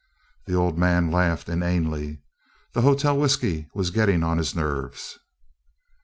[0.47, 2.23] The old man laughed inanely.
[2.73, 5.19] The hotel whiskey was getting on his nerves.